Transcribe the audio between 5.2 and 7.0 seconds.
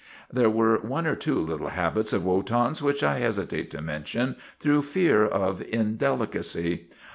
of indeli cacy.